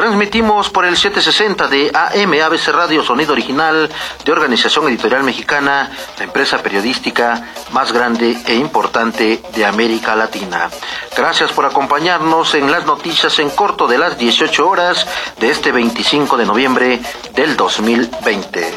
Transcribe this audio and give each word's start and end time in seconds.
Transmitimos 0.00 0.70
por 0.70 0.86
el 0.86 0.96
760 0.96 1.68
de 1.68 1.92
AM 1.92 2.32
ABC 2.42 2.68
Radio 2.68 3.02
Sonido 3.02 3.34
Original 3.34 3.90
de 4.24 4.32
Organización 4.32 4.88
Editorial 4.88 5.22
Mexicana, 5.22 5.90
la 6.16 6.24
empresa 6.24 6.62
periodística 6.62 7.52
más 7.72 7.92
grande 7.92 8.34
e 8.46 8.54
importante 8.54 9.42
de 9.54 9.66
América 9.66 10.16
Latina. 10.16 10.70
Gracias 11.14 11.52
por 11.52 11.66
acompañarnos 11.66 12.54
en 12.54 12.72
las 12.72 12.86
noticias 12.86 13.38
en 13.40 13.50
corto 13.50 13.86
de 13.86 13.98
las 13.98 14.16
18 14.16 14.66
horas 14.66 15.06
de 15.38 15.50
este 15.50 15.70
25 15.70 16.38
de 16.38 16.46
noviembre 16.46 17.00
del 17.34 17.54
2020. 17.58 18.74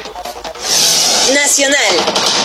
Nacional. 1.34 2.43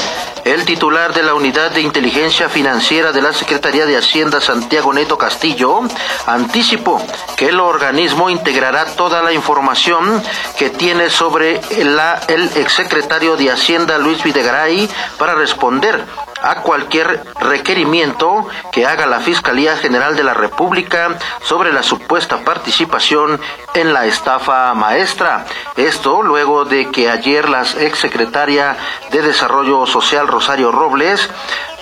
Titular 0.68 1.14
de 1.14 1.22
la 1.22 1.32
Unidad 1.32 1.70
de 1.70 1.80
Inteligencia 1.80 2.50
Financiera 2.50 3.10
de 3.10 3.22
la 3.22 3.32
Secretaría 3.32 3.86
de 3.86 3.96
Hacienda, 3.96 4.38
Santiago 4.38 4.92
Neto 4.92 5.16
Castillo, 5.16 5.80
anticipó 6.26 7.02
que 7.36 7.48
el 7.48 7.58
organismo 7.58 8.28
integrará 8.28 8.84
toda 8.84 9.22
la 9.22 9.32
información 9.32 10.22
que 10.58 10.68
tiene 10.68 11.08
sobre 11.08 11.62
la, 11.86 12.20
el 12.28 12.50
exsecretario 12.54 13.38
de 13.38 13.50
Hacienda, 13.50 13.96
Luis 13.96 14.22
Videgaray, 14.22 14.90
para 15.16 15.34
responder 15.34 16.04
a 16.42 16.62
cualquier 16.62 17.24
requerimiento 17.40 18.46
que 18.72 18.86
haga 18.86 19.06
la 19.06 19.20
Fiscalía 19.20 19.76
General 19.76 20.16
de 20.16 20.24
la 20.24 20.34
República 20.34 21.18
sobre 21.42 21.72
la 21.72 21.82
supuesta 21.82 22.44
participación 22.44 23.40
en 23.74 23.92
la 23.92 24.06
estafa 24.06 24.74
maestra. 24.74 25.46
Esto 25.76 26.22
luego 26.22 26.64
de 26.64 26.90
que 26.90 27.10
ayer 27.10 27.48
la 27.48 27.62
exsecretaria 27.62 28.76
de 29.10 29.22
Desarrollo 29.22 29.86
Social 29.86 30.28
Rosario 30.28 30.72
Robles 30.72 31.28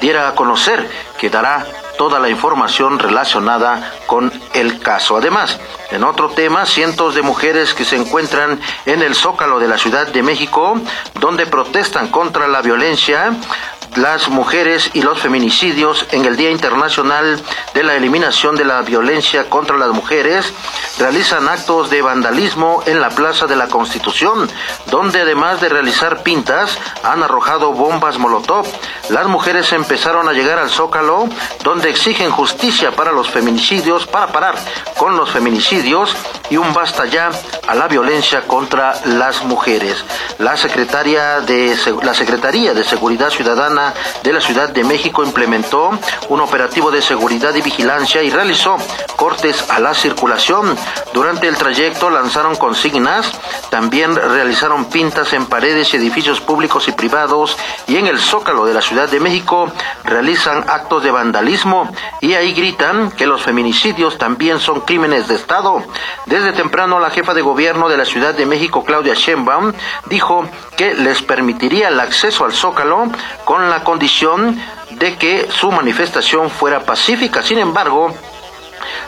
diera 0.00 0.28
a 0.28 0.34
conocer 0.34 0.88
que 1.18 1.30
dará 1.30 1.66
toda 1.96 2.20
la 2.20 2.28
información 2.28 2.98
relacionada 2.98 3.92
con 4.06 4.32
el 4.54 4.80
caso. 4.80 5.16
Además, 5.16 5.58
en 5.90 6.04
otro 6.04 6.28
tema, 6.30 6.66
cientos 6.66 7.14
de 7.14 7.22
mujeres 7.22 7.74
que 7.74 7.84
se 7.84 7.96
encuentran 7.96 8.60
en 8.84 9.02
el 9.02 9.14
Zócalo 9.14 9.58
de 9.58 9.68
la 9.68 9.78
Ciudad 9.78 10.06
de 10.06 10.22
México, 10.22 10.78
donde 11.14 11.46
protestan 11.46 12.08
contra 12.08 12.48
la 12.48 12.62
violencia, 12.62 13.32
las 13.96 14.28
mujeres 14.28 14.90
y 14.92 15.02
los 15.02 15.18
feminicidios 15.20 16.06
en 16.12 16.24
el 16.24 16.36
Día 16.36 16.50
Internacional 16.50 17.42
de 17.74 17.82
la 17.82 17.96
Eliminación 17.96 18.54
de 18.54 18.64
la 18.64 18.82
Violencia 18.82 19.48
contra 19.48 19.76
las 19.76 19.90
Mujeres, 19.90 20.52
realizan 20.98 21.48
actos 21.48 21.90
de 21.90 22.02
vandalismo 22.02 22.82
en 22.86 23.00
la 23.00 23.10
Plaza 23.10 23.46
de 23.46 23.56
la 23.56 23.68
Constitución, 23.68 24.50
donde 24.86 25.20
además 25.20 25.60
de 25.60 25.68
realizar 25.68 26.22
pintas, 26.22 26.78
han 27.02 27.22
arrojado 27.22 27.72
bombas 27.72 28.18
Molotov. 28.18 28.66
Las 29.10 29.26
mujeres 29.26 29.72
empezaron 29.72 30.28
a 30.28 30.32
llegar 30.32 30.58
al 30.58 30.70
Zócalo, 30.70 31.28
donde 31.62 31.90
exigen 31.90 32.30
justicia 32.30 32.92
para 32.92 33.12
los 33.12 33.30
feminicidios, 33.30 34.06
para 34.06 34.28
parar 34.28 34.54
con 34.98 35.16
los 35.16 35.30
feminicidios 35.30 36.16
y 36.50 36.56
un 36.56 36.72
basta 36.72 37.06
ya 37.06 37.30
a 37.66 37.74
la 37.74 37.88
violencia 37.88 38.42
contra 38.42 38.94
las 39.04 39.44
mujeres. 39.44 40.04
La 40.38 40.56
secretaria 40.56 41.40
de 41.40 41.76
la 42.02 42.14
Secretaría 42.14 42.74
de 42.74 42.84
Seguridad 42.84 43.30
Ciudadana 43.30 43.94
de 44.22 44.32
la 44.32 44.40
Ciudad 44.40 44.68
de 44.68 44.84
México 44.84 45.24
implementó 45.24 45.90
un 46.28 46.40
operativo 46.40 46.90
de 46.90 47.02
seguridad 47.02 47.54
y 47.54 47.62
vigilancia 47.62 48.22
y 48.22 48.30
realizó 48.30 48.76
cortes 49.16 49.64
a 49.70 49.80
la 49.80 49.94
circulación. 49.94 50.76
Durante 51.12 51.48
el 51.48 51.56
trayecto 51.56 52.10
lanzaron 52.10 52.56
consignas, 52.56 53.32
también 53.70 54.14
realizaron 54.14 54.86
pintas 54.86 55.32
en 55.32 55.46
paredes 55.46 55.92
y 55.92 55.96
edificios 55.96 56.40
públicos 56.40 56.88
y 56.88 56.92
privados 56.92 57.56
y 57.86 57.96
en 57.96 58.06
el 58.06 58.18
Zócalo 58.18 58.66
de 58.66 58.74
la 58.74 58.82
Ciudad 58.82 59.08
de 59.08 59.20
México 59.20 59.70
realizan 60.04 60.64
actos 60.68 61.02
de 61.02 61.10
vandalismo 61.10 61.90
y 62.20 62.34
ahí 62.34 62.52
gritan 62.52 63.10
que 63.10 63.26
los 63.26 63.42
feminicidios 63.42 64.18
también 64.18 64.60
son 64.60 64.80
crímenes 64.80 65.28
de 65.28 65.36
Estado. 65.36 65.82
Desde 66.26 66.52
temprano 66.52 67.00
la 67.00 67.10
jefa 67.10 67.34
de 67.34 67.42
gobierno 67.42 67.88
de 67.88 67.96
la 67.96 68.04
Ciudad 68.04 68.34
de 68.34 68.46
México, 68.46 68.84
Claudia 68.84 69.14
Sheinbaum, 69.14 69.72
dijo 70.06 70.48
que 70.76 70.94
les 70.94 71.22
permitiría 71.22 71.88
el 71.88 72.00
acceso 72.00 72.44
al 72.44 72.52
Zócalo 72.52 73.10
con 73.44 73.70
la 73.70 73.82
condición 73.84 74.60
de 74.90 75.16
que 75.16 75.48
su 75.50 75.70
manifestación 75.70 76.50
fuera 76.50 76.80
pacífica. 76.80 77.42
Sin 77.42 77.58
embargo, 77.58 78.14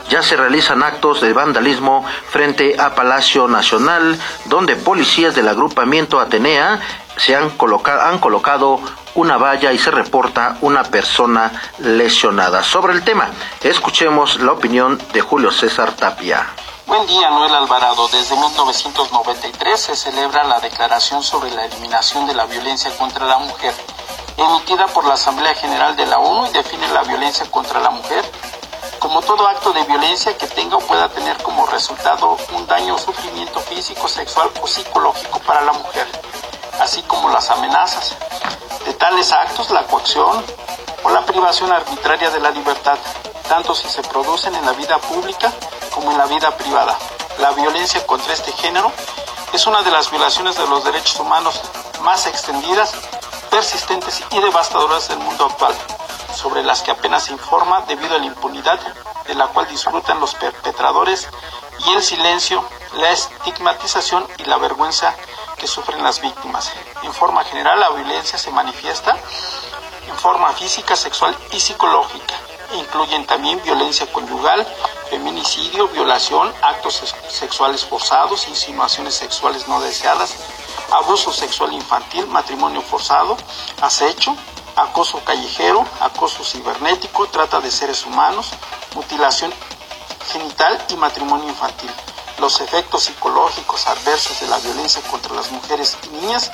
ya 0.09 0.23
se 0.23 0.35
realizan 0.35 0.83
actos 0.83 1.21
de 1.21 1.31
vandalismo 1.33 2.03
frente 2.29 2.75
a 2.79 2.95
Palacio 2.95 3.47
Nacional, 3.47 4.19
donde 4.45 4.75
policías 4.75 5.35
del 5.35 5.47
agrupamiento 5.47 6.19
Atenea 6.19 6.81
se 7.15 7.35
han, 7.35 7.51
colocado, 7.51 8.01
han 8.01 8.17
colocado 8.19 8.79
una 9.15 9.37
valla 9.37 9.71
y 9.71 9.77
se 9.77 9.91
reporta 9.91 10.57
una 10.61 10.83
persona 10.83 11.51
lesionada. 11.79 12.63
Sobre 12.63 12.93
el 12.93 13.03
tema, 13.03 13.29
escuchemos 13.61 14.39
la 14.41 14.53
opinión 14.53 14.99
de 15.13 15.21
Julio 15.21 15.51
César 15.51 15.91
Tapia. 15.93 16.47
Buen 16.87 17.05
día, 17.05 17.29
Noel 17.29 17.53
Alvarado. 17.53 18.07
Desde 18.07 18.35
1993 18.35 19.79
se 19.79 19.95
celebra 19.95 20.43
la 20.45 20.59
Declaración 20.59 21.21
sobre 21.21 21.51
la 21.51 21.65
Eliminación 21.65 22.25
de 22.25 22.33
la 22.33 22.45
Violencia 22.47 22.89
contra 22.97 23.27
la 23.27 23.37
Mujer, 23.37 23.75
emitida 24.37 24.87
por 24.87 25.05
la 25.05 25.13
Asamblea 25.13 25.53
General 25.53 25.95
de 25.95 26.07
la 26.07 26.17
ONU 26.17 26.47
y 26.47 26.53
define 26.53 26.87
la 26.87 27.03
violencia 27.03 27.45
contra 27.51 27.79
la 27.79 27.91
mujer 27.91 28.25
como 29.09 29.23
todo 29.23 29.47
acto 29.47 29.73
de 29.73 29.81
violencia 29.85 30.37
que 30.37 30.45
tenga 30.45 30.77
o 30.77 30.79
pueda 30.81 31.09
tener 31.09 31.35
como 31.41 31.65
resultado 31.65 32.37
un 32.53 32.67
daño 32.67 32.93
o 32.93 32.97
sufrimiento 32.99 33.59
físico, 33.59 34.07
sexual 34.07 34.51
o 34.61 34.67
psicológico 34.67 35.39
para 35.39 35.61
la 35.61 35.73
mujer, 35.73 36.05
así 36.79 37.01
como 37.01 37.27
las 37.29 37.49
amenazas. 37.49 38.15
De 38.85 38.93
tales 38.93 39.31
actos, 39.31 39.71
la 39.71 39.81
coacción 39.87 40.45
o 41.01 41.09
la 41.09 41.25
privación 41.25 41.71
arbitraria 41.71 42.29
de 42.29 42.39
la 42.39 42.51
libertad, 42.51 42.99
tanto 43.47 43.73
si 43.73 43.89
se 43.89 44.03
producen 44.03 44.53
en 44.53 44.63
la 44.63 44.73
vida 44.73 44.99
pública 44.99 45.51
como 45.89 46.11
en 46.11 46.17
la 46.19 46.27
vida 46.27 46.55
privada. 46.55 46.95
La 47.39 47.49
violencia 47.53 48.05
contra 48.05 48.33
este 48.33 48.51
género 48.51 48.91
es 49.53 49.65
una 49.65 49.81
de 49.81 49.89
las 49.89 50.11
violaciones 50.11 50.55
de 50.55 50.67
los 50.67 50.83
derechos 50.83 51.19
humanos 51.19 51.59
más 52.03 52.27
extendidas, 52.27 52.91
persistentes 53.49 54.21
y 54.29 54.39
devastadoras 54.39 55.07
del 55.07 55.17
mundo 55.17 55.45
actual, 55.45 55.73
sobre 56.39 56.63
las 56.63 56.81
que 56.81 56.91
apenas 56.91 57.25
se 57.25 57.33
informa 57.33 57.81
debido 57.81 58.15
a 58.15 58.19
la 58.19 58.25
impunidad 58.25 58.79
de 59.27 59.35
la 59.35 59.47
cual 59.47 59.67
disfrutan 59.67 60.21
los 60.21 60.35
perpetradores 60.35 61.27
y 61.85 61.93
el 61.93 62.01
silencio, 62.01 62.63
la 62.93 63.11
estigmatización 63.11 64.25
y 64.37 64.45
la 64.45 64.57
vergüenza 64.57 65.13
que 65.57 65.67
sufren 65.67 66.01
las 66.01 66.21
víctimas. 66.21 66.71
En 67.03 67.11
forma 67.11 67.43
general, 67.43 67.77
la 67.81 67.89
violencia 67.89 68.39
se 68.39 68.51
manifiesta 68.51 69.17
en 70.07 70.15
forma 70.15 70.53
física, 70.53 70.95
sexual 70.95 71.35
y 71.51 71.59
psicológica. 71.59 72.35
incluyen 72.75 73.25
también 73.25 73.61
violencia 73.63 74.05
conyugal, 74.13 74.65
feminicidio, 75.09 75.87
violación, 75.87 76.53
actos 76.61 77.03
sexuales 77.27 77.83
forzados, 77.83 78.47
insinuaciones 78.47 79.15
sexuales 79.15 79.67
no 79.67 79.81
deseadas, 79.81 80.35
abuso 80.91 81.33
sexual 81.33 81.73
infantil, 81.73 82.27
matrimonio 82.27 82.81
forzado, 82.81 83.35
acecho, 83.81 84.35
acoso 84.75 85.19
callejero, 85.23 85.85
acoso 85.99 86.43
cibernético, 86.43 87.27
trata 87.27 87.59
de 87.59 87.71
seres 87.71 88.05
humanos, 88.05 88.51
mutilación 88.95 89.53
genital 90.31 90.77
y 90.89 90.95
matrimonio 90.95 91.49
infantil. 91.49 91.91
Los 92.39 92.61
efectos 92.61 93.03
psicológicos 93.03 93.87
adversos 93.87 94.39
de 94.39 94.47
la 94.47 94.57
violencia 94.59 95.01
contra 95.09 95.35
las 95.35 95.51
mujeres 95.51 95.97
y 96.03 96.09
niñas 96.09 96.51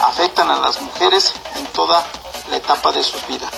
afectan 0.00 0.50
a 0.50 0.58
las 0.58 0.80
mujeres 0.80 1.32
en 1.56 1.66
toda 1.66 2.06
la 2.50 2.56
etapa 2.56 2.92
de 2.92 3.02
su 3.02 3.18
vida 3.26 3.50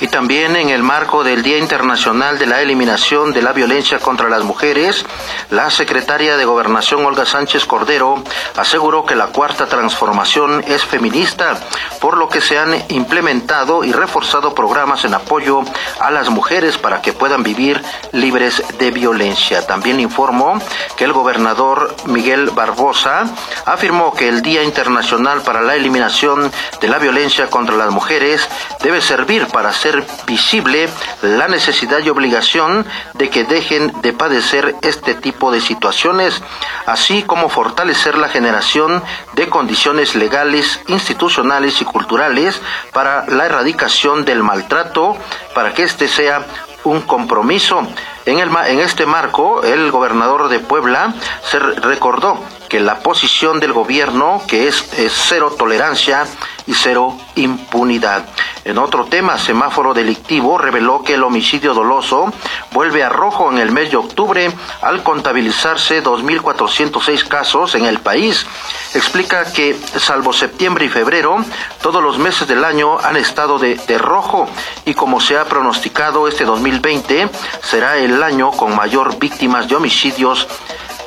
y 0.00 0.06
también 0.08 0.54
en 0.56 0.68
el 0.68 0.82
marco 0.82 1.24
del 1.24 1.42
Día 1.42 1.58
Internacional 1.58 2.38
de 2.38 2.46
la 2.46 2.62
Eliminación 2.62 3.32
de 3.32 3.42
la 3.42 3.52
Violencia 3.52 3.98
contra 3.98 4.28
las 4.28 4.44
Mujeres, 4.44 5.04
la 5.50 5.70
secretaria 5.70 6.36
de 6.36 6.44
Gobernación 6.44 7.04
Olga 7.04 7.26
Sánchez 7.26 7.64
Cordero 7.64 8.22
aseguró 8.56 9.04
que 9.04 9.16
la 9.16 9.26
cuarta 9.26 9.66
transformación 9.66 10.62
es 10.68 10.84
feminista, 10.84 11.58
por 12.00 12.16
lo 12.16 12.28
que 12.28 12.40
se 12.40 12.58
han 12.58 12.84
implementado 12.88 13.82
y 13.82 13.92
reforzado 13.92 14.54
programas 14.54 15.04
en 15.04 15.14
apoyo 15.14 15.62
a 16.00 16.10
las 16.10 16.28
mujeres 16.28 16.78
para 16.78 17.02
que 17.02 17.12
puedan 17.12 17.42
vivir 17.42 17.82
libres 18.12 18.62
de 18.78 18.90
violencia. 18.90 19.66
También 19.66 20.00
informó 20.00 20.60
que 20.96 21.04
el 21.04 21.12
gobernador 21.12 21.94
Miguel 22.06 22.50
Barbosa 22.50 23.24
afirmó 23.64 24.14
que 24.14 24.28
el 24.28 24.42
Día 24.42 24.62
Internacional 24.62 25.42
para 25.42 25.62
la 25.62 25.74
Eliminación 25.74 26.52
de 26.80 26.88
la 26.88 26.98
Violencia 26.98 27.48
contra 27.48 27.76
las 27.76 27.90
Mujeres 27.90 28.48
debe 28.82 29.00
servir 29.00 29.46
para 29.46 29.70
hacer 29.70 29.87
visible 30.26 30.88
la 31.22 31.48
necesidad 31.48 32.00
y 32.00 32.08
obligación 32.08 32.86
de 33.14 33.30
que 33.30 33.44
dejen 33.44 33.92
de 34.02 34.12
padecer 34.12 34.74
este 34.82 35.14
tipo 35.14 35.50
de 35.50 35.60
situaciones, 35.60 36.42
así 36.86 37.22
como 37.22 37.48
fortalecer 37.48 38.16
la 38.18 38.28
generación 38.28 39.02
de 39.34 39.48
condiciones 39.48 40.14
legales, 40.14 40.80
institucionales 40.86 41.80
y 41.80 41.84
culturales 41.84 42.60
para 42.92 43.26
la 43.26 43.46
erradicación 43.46 44.24
del 44.24 44.42
maltrato, 44.42 45.16
para 45.54 45.74
que 45.74 45.84
éste 45.84 46.08
sea 46.08 46.46
un 46.84 47.02
compromiso. 47.02 47.86
En 48.24 48.80
este 48.80 49.06
marco, 49.06 49.62
el 49.62 49.90
gobernador 49.90 50.48
de 50.48 50.60
Puebla 50.60 51.14
se 51.42 51.58
recordó 51.58 52.38
que 52.68 52.80
la 52.80 53.00
posición 53.00 53.58
del 53.58 53.72
gobierno, 53.72 54.42
que 54.46 54.68
es, 54.68 54.84
cero 55.08 55.54
tolerancia 55.56 56.26
y 56.66 56.74
cero 56.74 57.16
impunidad. 57.36 58.26
En 58.68 58.76
otro 58.76 59.06
tema, 59.06 59.38
semáforo 59.38 59.94
delictivo 59.94 60.58
reveló 60.58 61.02
que 61.02 61.14
el 61.14 61.22
homicidio 61.22 61.72
doloso 61.72 62.30
vuelve 62.70 63.02
a 63.02 63.08
rojo 63.08 63.50
en 63.50 63.56
el 63.56 63.72
mes 63.72 63.90
de 63.90 63.96
octubre 63.96 64.52
al 64.82 65.02
contabilizarse 65.02 66.04
2.406 66.04 67.26
casos 67.26 67.74
en 67.76 67.86
el 67.86 67.98
país. 68.00 68.46
Explica 68.92 69.50
que, 69.54 69.74
salvo 69.96 70.34
septiembre 70.34 70.84
y 70.84 70.90
febrero, 70.90 71.42
todos 71.80 72.02
los 72.02 72.18
meses 72.18 72.46
del 72.46 72.62
año 72.62 72.98
han 72.98 73.16
estado 73.16 73.58
de, 73.58 73.76
de 73.76 73.96
rojo 73.96 74.46
y 74.84 74.92
como 74.92 75.18
se 75.18 75.38
ha 75.38 75.46
pronosticado, 75.46 76.28
este 76.28 76.44
2020 76.44 77.30
será 77.62 77.96
el 77.96 78.22
año 78.22 78.50
con 78.50 78.76
mayor 78.76 79.18
víctimas 79.18 79.66
de 79.66 79.76
homicidios 79.76 80.46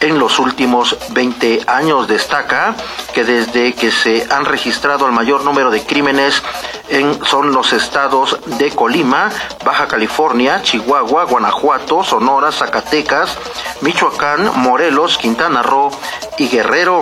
en 0.01 0.19
los 0.19 0.39
últimos 0.39 0.97
20 1.11 1.61
años. 1.67 2.07
Destaca 2.07 2.75
que 3.13 3.23
desde 3.23 3.73
que 3.73 3.91
se 3.91 4.27
han 4.29 4.45
registrado 4.45 5.05
el 5.05 5.11
mayor 5.13 5.43
número 5.43 5.71
de 5.71 5.83
crímenes 5.83 6.43
en, 6.89 7.23
son 7.25 7.53
los 7.53 7.71
estados 7.73 8.37
de 8.57 8.71
Colima, 8.71 9.29
Baja 9.63 9.87
California, 9.87 10.61
Chihuahua, 10.61 11.23
Guanajuato, 11.23 12.03
Sonora, 12.03 12.51
Zacatecas, 12.51 13.37
Michoacán, 13.81 14.51
Morelos, 14.59 15.17
Quintana 15.17 15.63
Roo 15.63 15.91
y 16.37 16.49
Guerrero. 16.49 17.01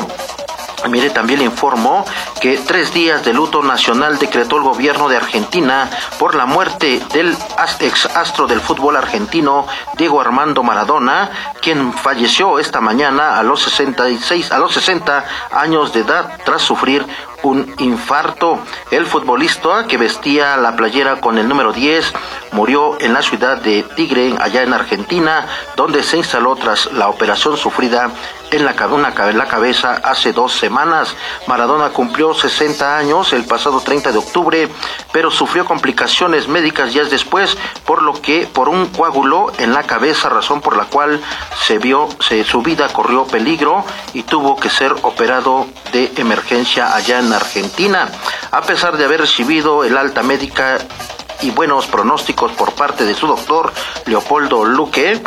Mire, 0.87 1.09
también 1.09 1.39
le 1.39 1.45
informo 1.45 2.05
que 2.41 2.57
tres 2.57 2.93
días 2.93 3.23
de 3.25 3.33
luto 3.33 3.61
nacional 3.61 4.17
decretó 4.17 4.57
el 4.57 4.63
gobierno 4.63 5.09
de 5.09 5.17
Argentina 5.17 5.89
por 6.17 6.35
la 6.35 6.45
muerte 6.45 7.01
del 7.13 7.35
ex 7.79 8.05
astro 8.05 8.47
del 8.47 8.61
fútbol 8.61 8.95
argentino 8.95 9.67
Diego 9.97 10.21
Armando 10.21 10.63
Maradona, 10.63 11.29
quien 11.61 11.93
falleció 11.93 12.59
esta 12.59 12.81
mañana 12.81 13.37
a 13.37 13.43
los 13.43 13.61
66 13.63 14.51
a 14.51 14.57
los 14.57 14.73
60 14.73 15.25
años 15.51 15.93
de 15.93 16.01
edad 16.01 16.39
tras 16.45 16.61
sufrir 16.61 17.05
un 17.43 17.73
infarto. 17.79 18.59
El 18.91 19.05
futbolista 19.05 19.85
que 19.87 19.97
vestía 19.97 20.57
la 20.57 20.75
playera 20.75 21.19
con 21.19 21.37
el 21.37 21.47
número 21.47 21.73
10 21.73 22.13
murió 22.51 22.99
en 22.99 23.13
la 23.13 23.21
ciudad 23.21 23.57
de 23.57 23.83
Tigre, 23.83 24.35
allá 24.39 24.63
en 24.63 24.73
Argentina, 24.73 25.45
donde 25.75 26.03
se 26.03 26.17
instaló 26.17 26.55
tras 26.55 26.91
la 26.93 27.09
operación 27.09 27.57
sufrida 27.57 28.11
en 28.51 28.65
la, 28.65 28.75
en 29.29 29.37
la 29.37 29.47
cabeza 29.47 30.01
hace 30.03 30.33
dos 30.33 30.53
semanas. 30.53 31.15
Maradona 31.47 31.89
cumplió 31.89 32.33
60 32.33 32.97
años 32.97 33.33
el 33.33 33.45
pasado 33.45 33.81
30 33.81 34.11
de 34.11 34.17
octubre, 34.17 34.69
pero 35.11 35.31
sufrió 35.31 35.65
complicaciones 35.65 36.47
médicas 36.47 36.93
días 36.93 37.09
después, 37.09 37.57
por 37.85 38.01
lo 38.01 38.13
que 38.13 38.47
por 38.51 38.69
un 38.69 38.87
coágulo 38.87 39.51
en 39.57 39.73
la 39.73 39.83
cabeza, 39.83 40.29
razón 40.29 40.61
por 40.61 40.75
la 40.75 40.85
cual 40.85 41.21
se 41.65 41.77
vio, 41.77 42.09
se, 42.19 42.43
su 42.43 42.61
vida 42.61 42.87
corrió 42.89 43.25
peligro 43.25 43.83
y 44.13 44.23
tuvo 44.23 44.55
que 44.55 44.69
ser 44.69 44.93
operado 45.01 45.67
de 45.91 46.11
emergencia 46.17 46.95
allá 46.95 47.19
en 47.19 47.31
Argentina. 47.33 48.09
A 48.51 48.61
pesar 48.61 48.97
de 48.97 49.05
haber 49.05 49.21
recibido 49.21 49.83
el 49.83 49.97
alta 49.97 50.23
médica 50.23 50.79
y 51.41 51.51
buenos 51.51 51.87
pronósticos 51.87 52.51
por 52.53 52.73
parte 52.73 53.05
de 53.05 53.13
su 53.13 53.27
doctor 53.27 53.71
Leopoldo 54.05 54.65
Luque, 54.65 55.21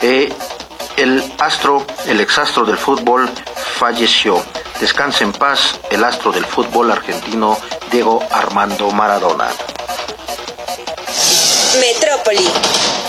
eh, 0.00 0.32
el 0.96 1.22
astro, 1.38 1.86
el 2.06 2.20
exastro 2.20 2.64
del 2.64 2.78
fútbol, 2.78 3.28
falleció. 3.78 4.42
Descanse 4.80 5.24
en 5.24 5.32
paz 5.32 5.78
el 5.90 6.04
astro 6.04 6.32
del 6.32 6.44
fútbol 6.44 6.90
argentino 6.90 7.58
Diego 7.90 8.22
Armando 8.30 8.90
Maradona. 8.90 9.48
Metrópoli. 11.80 12.48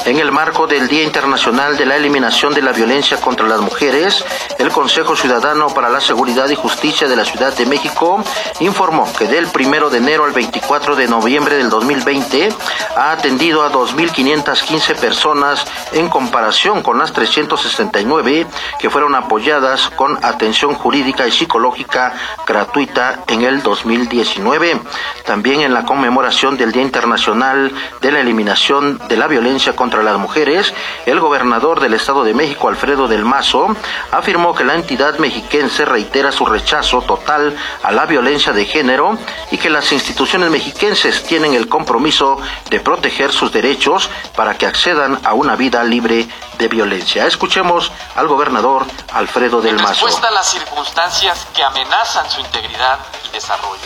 En 0.06 0.20
el 0.20 0.32
marco 0.32 0.68
del 0.68 0.88
Día 0.88 1.04
Internacional 1.04 1.78
de 1.78 1.86
la 1.86 1.98
Eliminación 1.98 2.54
de 2.54 2.62
la 2.62 2.72
Violencia 2.72 3.18
contra 3.18 3.48
las 3.48 3.60
Mujeres, 3.60 4.24
el 4.58 4.72
Consejo 4.72 5.16
Ciudadano 5.16 5.68
para 5.68 5.90
la 5.90 6.02
Seguridad 6.02 6.50
y 6.50 6.56
Justicia 6.56 7.08
de 7.08 7.16
la 7.16 7.26
Ciudad 7.26 7.56
de 7.56 7.66
México 7.66 8.24
informó 8.60 9.08
que 9.18 9.28
del 9.28 9.48
1 9.54 9.90
de 9.90 9.98
enero 9.98 10.26
al 10.26 10.32
24 10.32 10.96
de 10.96 11.08
noviembre 11.08 11.56
del 11.58 11.70
2020 11.70 12.50
ha 12.96 13.12
atendido 13.12 13.64
a 13.64 13.72
2.515 13.72 14.96
personas 14.96 15.66
en 15.94 16.10
comparación 16.10 16.82
con 16.82 16.98
las 16.98 17.14
369 17.14 18.48
que 18.80 18.90
fueron 18.90 19.16
apoyadas 19.16 19.90
con 19.96 20.24
atención 20.24 20.74
jurídica 20.74 21.28
y 21.28 21.32
psicológica 21.32 22.14
gratuita 22.46 23.24
en 23.28 23.44
el 23.44 23.62
2019. 23.62 24.82
También 25.26 25.62
en 25.62 25.74
la 25.74 25.86
conmemoración 25.86 26.58
del 26.58 26.72
Día 26.72 26.84
Internacional 26.84 27.72
de 28.02 28.12
la 28.12 28.22
Eliminación 28.22 29.00
de 29.08 29.18
la 29.18 29.28
Violencia 29.28 29.76
contra 29.76 30.04
las 30.04 30.18
mujeres, 30.18 30.74
el 31.06 31.20
gobernador 31.20 31.80
del 31.80 31.94
Estado 31.94 32.24
de 32.24 32.34
México, 32.34 32.70
Alfredo 32.70 33.08
del 33.08 33.26
Mazo, 33.26 33.76
afirmó 34.12 34.47
que 34.54 34.64
la 34.64 34.76
entidad 34.76 35.18
mexiquense 35.18 35.86
reitera 35.86 36.32
su 36.32 36.46
rechazo 36.46 37.02
total 37.02 37.56
a 37.84 37.92
la 37.92 38.06
violencia 38.06 38.54
de 38.54 38.66
género 38.66 39.18
y 39.52 39.58
que 39.58 39.70
las 39.70 39.92
instituciones 39.92 40.50
mexiquenses 40.50 41.24
tienen 41.24 41.54
el 41.54 41.68
compromiso 41.68 42.38
de 42.70 42.80
proteger 42.80 43.32
sus 43.32 43.52
derechos 43.52 44.10
para 44.36 44.58
que 44.58 44.66
accedan 44.66 45.20
a 45.24 45.34
una 45.34 45.56
vida 45.56 45.84
libre 45.84 46.28
de 46.58 46.68
violencia. 46.68 47.26
Escuchemos 47.26 47.92
al 48.16 48.28
gobernador 48.28 48.86
Alfredo 49.14 49.62
del 49.62 49.76
Mazo. 49.76 50.06
respuesta 50.06 50.28
a 50.28 50.32
las 50.32 50.50
circunstancias 50.50 51.48
que 51.54 51.64
amenazan 51.64 52.30
su 52.30 52.42
integridad 52.42 53.00
y 53.28 53.34
desarrollo, 53.34 53.82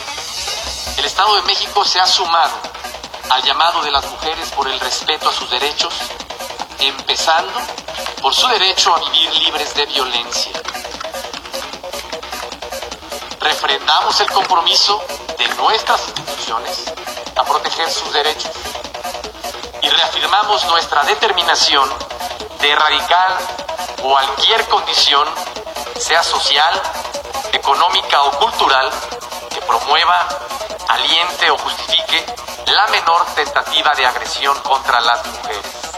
el 0.98 1.04
Estado 1.04 1.36
de 1.36 1.42
México 1.42 1.84
se 1.84 2.00
ha 2.00 2.06
sumado 2.06 2.72
al 3.30 3.42
llamado 3.42 3.82
de 3.82 3.90
las 3.90 4.04
mujeres 4.10 4.50
por 4.50 4.68
el 4.68 4.78
respeto 4.80 5.28
a 5.28 5.32
sus 5.32 5.50
derechos, 5.50 5.94
empezando 6.88 7.52
por 8.20 8.34
su 8.34 8.46
derecho 8.48 8.94
a 8.94 8.98
vivir 8.98 9.32
libres 9.34 9.74
de 9.74 9.86
violencia. 9.86 10.52
Refrendamos 13.40 14.20
el 14.20 14.30
compromiso 14.30 15.02
de 15.38 15.48
nuestras 15.56 16.08
instituciones 16.08 16.84
a 17.36 17.44
proteger 17.44 17.90
sus 17.90 18.12
derechos 18.12 18.50
y 19.80 19.88
reafirmamos 19.88 20.64
nuestra 20.66 21.02
determinación 21.04 21.88
de 22.60 22.70
erradicar 22.70 23.38
cualquier 24.00 24.66
condición, 24.68 25.28
sea 25.98 26.22
social, 26.22 26.80
económica 27.52 28.22
o 28.22 28.38
cultural, 28.38 28.90
que 29.50 29.60
promueva, 29.62 30.28
aliente 30.88 31.50
o 31.50 31.58
justifique 31.58 32.24
la 32.66 32.86
menor 32.88 33.24
tentativa 33.34 33.94
de 33.94 34.06
agresión 34.06 34.58
contra 34.60 35.00
las 35.00 35.26
mujeres. 35.26 35.91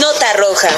Nota 0.00 0.32
roja. 0.34 0.68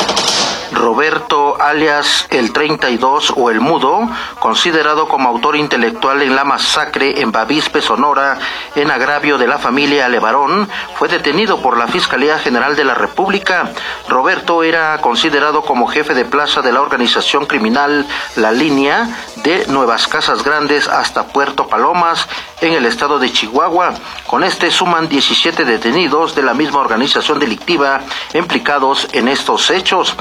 Roberto 0.72 1.60
alias 1.60 2.26
el 2.30 2.52
32 2.52 3.34
o 3.36 3.50
el 3.50 3.60
Mudo, 3.60 4.08
considerado 4.38 5.08
como 5.08 5.28
autor 5.28 5.56
intelectual 5.56 6.22
en 6.22 6.36
la 6.36 6.44
masacre 6.44 7.20
en 7.20 7.32
Bavispe, 7.32 7.82
Sonora, 7.82 8.38
en 8.76 8.90
agravio 8.90 9.36
de 9.36 9.46
la 9.46 9.58
familia 9.58 10.08
Levarón, 10.08 10.68
fue 10.94 11.08
detenido 11.08 11.60
por 11.60 11.76
la 11.76 11.88
Fiscalía 11.88 12.38
General 12.38 12.76
de 12.76 12.84
la 12.84 12.94
República. 12.94 13.72
Roberto 14.08 14.62
era 14.62 14.98
considerado 15.00 15.62
como 15.62 15.88
jefe 15.88 16.14
de 16.14 16.24
plaza 16.24 16.62
de 16.62 16.72
la 16.72 16.80
organización 16.80 17.46
criminal 17.46 18.06
La 18.36 18.52
Línea 18.52 19.08
de 19.36 19.66
Nuevas 19.66 20.06
Casas 20.06 20.44
Grandes 20.44 20.88
hasta 20.88 21.26
Puerto 21.26 21.66
Palomas, 21.66 22.28
en 22.60 22.74
el 22.74 22.86
estado 22.86 23.18
de 23.18 23.32
Chihuahua. 23.32 23.94
Con 24.26 24.44
este 24.44 24.70
suman 24.70 25.08
17 25.08 25.64
detenidos 25.64 26.34
de 26.34 26.42
la 26.42 26.54
misma 26.54 26.80
organización 26.80 27.38
delictiva 27.38 28.00
implicados 28.34 29.08
en 29.12 29.28
estos 29.28 29.70
hechos. 29.70 30.16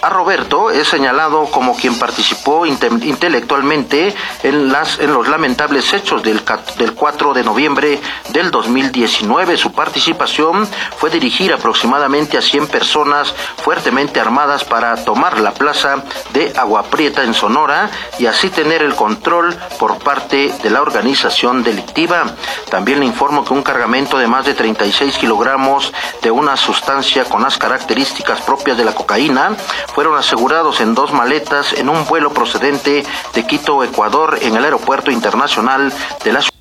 A 0.00 0.10
Roberto 0.10 0.70
es 0.70 0.86
señalado 0.86 1.46
como 1.46 1.76
quien 1.76 1.98
participó 1.98 2.64
intelectualmente 2.66 4.14
en, 4.44 4.68
los 4.68 5.28
lamentables 5.28 5.92
hechos 5.92 6.22
del, 6.22 6.40
del 6.76 6.94
4 6.94 7.34
de 7.34 7.42
noviembre 7.42 8.00
del 8.28 8.52
2019. 8.52 9.56
Su 9.56 9.72
participación 9.72 10.68
fue 10.98 11.10
dirigir 11.10 11.52
aproximadamente 11.52 12.38
a 12.38 12.42
100 12.42 12.68
personas 12.68 13.34
fuertemente 13.56 14.20
armadas 14.20 14.62
para 14.62 15.04
tomar 15.04 15.40
la 15.40 15.52
plaza 15.52 16.04
de 16.32 16.52
Agua 16.56 16.84
Prieta 16.84 17.24
en 17.24 17.34
Sonora 17.34 17.90
y 18.20 18.26
así 18.26 18.50
tener 18.50 18.82
el 18.82 18.94
control 18.94 19.56
por 19.80 19.98
parte 19.98 20.54
de 20.62 20.70
la 20.70 20.80
organización 20.80 21.57
delictiva. 21.62 22.24
También 22.70 23.00
le 23.00 23.06
informo 23.06 23.44
que 23.44 23.52
un 23.52 23.62
cargamento 23.62 24.18
de 24.18 24.26
más 24.26 24.44
de 24.44 24.54
36 24.54 25.16
kilogramos 25.18 25.92
de 26.22 26.30
una 26.30 26.56
sustancia 26.56 27.24
con 27.24 27.42
las 27.42 27.58
características 27.58 28.40
propias 28.42 28.76
de 28.76 28.84
la 28.84 28.94
cocaína 28.94 29.56
fueron 29.94 30.16
asegurados 30.16 30.80
en 30.80 30.94
dos 30.94 31.12
maletas 31.12 31.72
en 31.72 31.88
un 31.88 32.04
vuelo 32.06 32.32
procedente 32.32 33.04
de 33.34 33.46
Quito, 33.46 33.82
Ecuador, 33.84 34.38
en 34.42 34.56
el 34.56 34.64
aeropuerto 34.64 35.10
internacional 35.10 35.92
de 36.24 36.32
la 36.32 36.40
ciudad. 36.40 36.57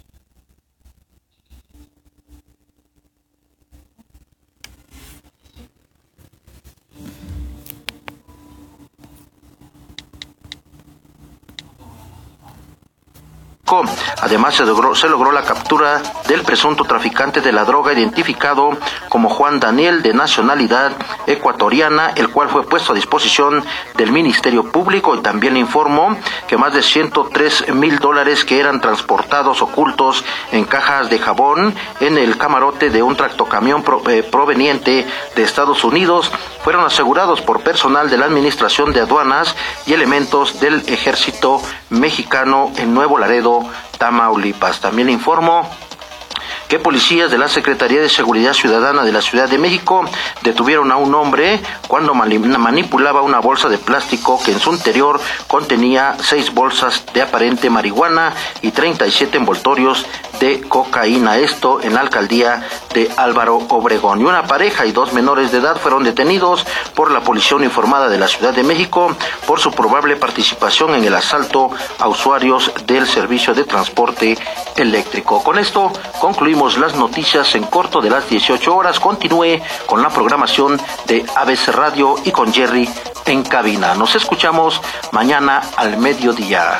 Además, 14.21 14.55
se 14.55 14.65
logró, 14.65 15.31
la 15.31 15.41
captura 15.43 16.01
del 16.27 16.43
presunto 16.43 16.85
traficante 16.85 17.41
de 17.41 17.51
la 17.51 17.65
droga 17.65 17.91
identificado 17.91 18.77
como 19.09 19.29
Juan 19.29 19.59
Daniel 19.59 20.01
de 20.01 20.13
nacionalidad 20.13 20.93
ecuatoriana, 21.25 22.13
el 22.15 22.29
cual 22.29 22.47
fue 22.47 22.63
puesto 22.63 22.93
a 22.93 22.95
disposición 22.95 23.63
del 23.95 24.13
Ministerio 24.13 24.71
Público. 24.71 25.15
Y 25.15 25.19
también 25.19 25.57
informó 25.57 26.17
que 26.47 26.57
más 26.57 26.73
de 26.73 26.81
103 26.81 27.73
mil 27.73 27.99
dólares 27.99 28.45
que 28.45 28.59
eran 28.59 28.79
transportados 28.79 29.61
ocultos 29.61 30.23
en 30.53 30.63
cajas 30.63 31.09
de 31.09 31.19
jabón 31.19 31.75
en 31.99 32.17
el 32.17 32.37
camarote 32.37 32.89
de 32.89 33.03
un 33.03 33.17
tractocamión 33.17 33.83
eh, 34.07 34.23
proveniente 34.23 35.05
de 35.35 35.43
Estados 35.43 35.83
Unidos 35.83 36.31
fueron 36.63 36.85
asegurados 36.85 37.41
por 37.41 37.61
personal 37.61 38.09
de 38.09 38.17
la 38.17 38.25
Administración 38.25 38.93
de 38.93 39.01
Aduanas 39.01 39.55
y 39.85 39.93
elementos 39.93 40.59
del 40.59 40.83
Ejército 40.87 41.61
Mexicano 41.89 42.71
en 42.77 42.93
Nuevo 42.93 43.17
Laredo, 43.17 43.56
Tamaulipas. 43.97 44.79
También 44.81 45.09
informó 45.09 45.69
que 46.67 46.79
policías 46.79 47.31
de 47.31 47.37
la 47.37 47.47
Secretaría 47.47 48.01
de 48.01 48.09
Seguridad 48.09 48.53
Ciudadana 48.53 49.03
de 49.03 49.11
la 49.11 49.21
Ciudad 49.21 49.47
de 49.47 49.57
México 49.57 50.03
detuvieron 50.43 50.91
a 50.91 50.97
un 50.97 51.15
hombre 51.15 51.61
cuando 51.87 52.13
manipulaba 52.13 53.21
una 53.21 53.39
bolsa 53.39 53.69
de 53.69 53.77
plástico 53.77 54.39
que 54.43 54.51
en 54.51 54.59
su 54.59 54.73
interior 54.73 55.19
contenía 55.47 56.15
seis 56.21 56.53
bolsas 56.53 57.03
de 57.13 57.21
aparente 57.21 57.69
marihuana 57.69 58.33
y 58.61 58.71
37 58.71 59.37
envoltorios 59.37 60.05
de 60.39 60.61
cocaína. 60.61 61.37
Esto 61.37 61.81
en 61.81 61.93
la 61.93 62.01
alcaldía 62.01 62.67
de 62.93 63.09
Álvaro 63.17 63.57
Obregón. 63.69 64.21
Y 64.21 64.23
una 64.23 64.43
pareja 64.43 64.85
y 64.85 64.91
dos 64.91 65.13
menores 65.13 65.51
de 65.51 65.59
edad 65.59 65.77
fueron 65.77 66.03
detenidos 66.03 66.65
por 66.95 67.11
la 67.11 67.21
Policía 67.21 67.57
Uniformada 67.57 68.09
de 68.09 68.17
la 68.17 68.27
Ciudad 68.27 68.53
de 68.53 68.63
México 68.63 69.15
por 69.45 69.59
su 69.59 69.71
probable 69.71 70.15
participación 70.15 70.95
en 70.95 71.03
el 71.03 71.15
asalto 71.15 71.69
a 71.99 72.07
usuarios 72.07 72.71
del 72.85 73.07
servicio 73.07 73.53
de 73.53 73.63
transporte 73.63 74.37
eléctrico. 74.75 75.43
Con 75.43 75.57
esto 75.59 75.91
concluimos 76.19 76.77
las 76.77 76.95
noticias 76.95 77.55
en 77.55 77.63
corto 77.63 78.01
de 78.01 78.09
las 78.09 78.29
18 78.29 78.75
horas. 78.75 78.99
Continúe 78.99 79.61
con 79.85 80.01
la 80.01 80.09
programación 80.09 80.79
de 81.05 81.25
ABC 81.35 81.69
Radio 81.69 82.15
y 82.23 82.31
con 82.31 82.53
Jerry 82.53 82.89
en 83.25 83.43
cabina. 83.43 83.95
Nos 83.95 84.15
escuchamos 84.15 84.81
mañana 85.11 85.61
al 85.75 85.97
mediodía. 85.97 86.79